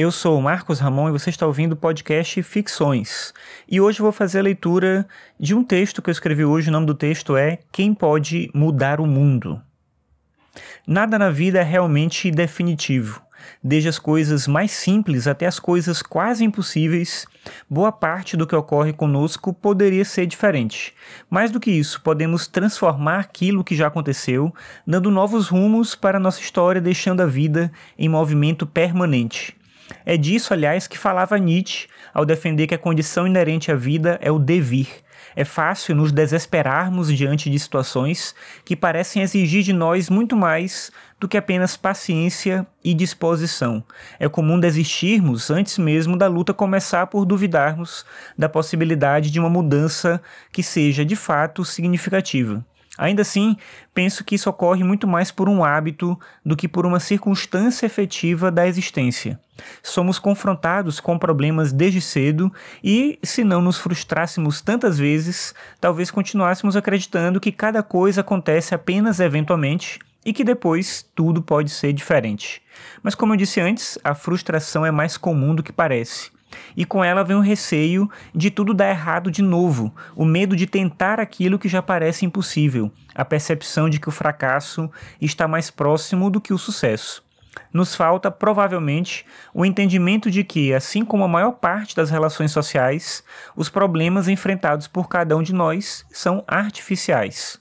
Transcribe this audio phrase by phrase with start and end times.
[0.00, 3.34] Eu sou o Marcos Ramon e você está ouvindo o podcast Ficções.
[3.68, 5.04] E hoje vou fazer a leitura
[5.40, 6.68] de um texto que eu escrevi hoje.
[6.68, 9.60] O nome do texto é Quem Pode Mudar o Mundo?
[10.86, 13.20] Nada na vida é realmente definitivo.
[13.60, 17.26] Desde as coisas mais simples até as coisas quase impossíveis,
[17.68, 20.94] boa parte do que ocorre conosco poderia ser diferente.
[21.28, 24.54] Mais do que isso, podemos transformar aquilo que já aconteceu,
[24.86, 29.57] dando novos rumos para nossa história, deixando a vida em movimento permanente.
[30.04, 34.30] É disso, aliás, que falava Nietzsche ao defender que a condição inerente à vida é
[34.30, 34.88] o devir.
[35.36, 40.90] É fácil nos desesperarmos diante de situações que parecem exigir de nós muito mais
[41.20, 43.84] do que apenas paciência e disposição.
[44.18, 48.04] É comum desistirmos antes mesmo da luta começar por duvidarmos
[48.36, 50.20] da possibilidade de uma mudança
[50.52, 52.64] que seja de fato significativa.
[52.98, 53.56] Ainda assim,
[53.94, 58.50] penso que isso ocorre muito mais por um hábito do que por uma circunstância efetiva
[58.50, 59.38] da existência.
[59.82, 66.74] Somos confrontados com problemas desde cedo e, se não nos frustrássemos tantas vezes, talvez continuássemos
[66.74, 72.60] acreditando que cada coisa acontece apenas eventualmente e que depois tudo pode ser diferente.
[73.02, 76.30] Mas, como eu disse antes, a frustração é mais comum do que parece.
[76.76, 80.66] E com ela vem o receio de tudo dar errado de novo, o medo de
[80.66, 86.30] tentar aquilo que já parece impossível, a percepção de que o fracasso está mais próximo
[86.30, 87.22] do que o sucesso.
[87.72, 93.24] Nos falta, provavelmente, o entendimento de que, assim como a maior parte das relações sociais,
[93.56, 97.60] os problemas enfrentados por cada um de nós são artificiais.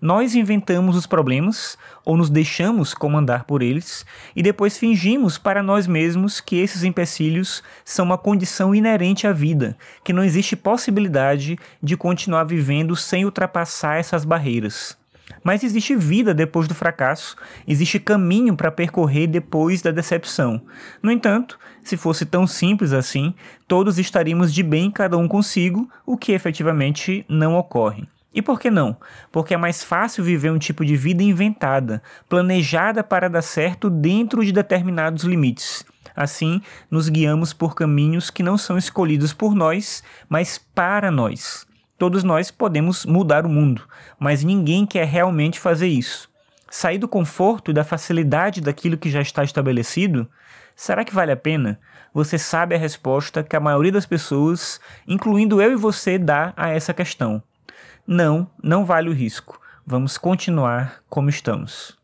[0.00, 5.86] Nós inventamos os problemas ou nos deixamos comandar por eles e depois fingimos para nós
[5.86, 11.96] mesmos que esses empecilhos são uma condição inerente à vida, que não existe possibilidade de
[11.96, 14.96] continuar vivendo sem ultrapassar essas barreiras.
[15.42, 17.36] Mas existe vida depois do fracasso,
[17.66, 20.60] existe caminho para percorrer depois da decepção.
[21.02, 23.34] No entanto, se fosse tão simples assim,
[23.66, 28.06] todos estaríamos de bem cada um consigo, o que efetivamente não ocorre.
[28.34, 28.96] E por que não?
[29.30, 34.44] Porque é mais fácil viver um tipo de vida inventada, planejada para dar certo dentro
[34.44, 35.84] de determinados limites.
[36.16, 36.60] Assim,
[36.90, 41.66] nos guiamos por caminhos que não são escolhidos por nós, mas para nós.
[41.98, 43.82] Todos nós podemos mudar o mundo,
[44.18, 46.28] mas ninguém quer realmente fazer isso.
[46.70, 50.28] Sair do conforto e da facilidade daquilo que já está estabelecido?
[50.74, 51.78] Será que vale a pena?
[52.14, 56.70] Você sabe a resposta que a maioria das pessoas, incluindo eu e você, dá a
[56.70, 57.42] essa questão.
[58.06, 59.60] Não, não vale o risco.
[59.86, 62.01] Vamos continuar como estamos.